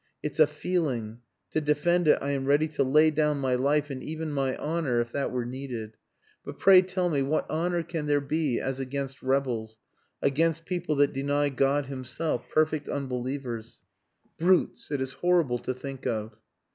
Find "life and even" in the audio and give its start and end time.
3.53-4.33